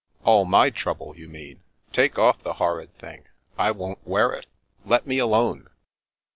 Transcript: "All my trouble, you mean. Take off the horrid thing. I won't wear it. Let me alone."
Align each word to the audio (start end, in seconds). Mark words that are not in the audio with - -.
"All 0.23 0.45
my 0.45 0.71
trouble, 0.71 1.15
you 1.15 1.27
mean. 1.29 1.61
Take 1.93 2.17
off 2.17 2.41
the 2.41 2.53
horrid 2.55 2.91
thing. 2.97 3.25
I 3.55 3.69
won't 3.69 4.03
wear 4.03 4.31
it. 4.31 4.47
Let 4.83 5.05
me 5.05 5.19
alone." 5.19 5.69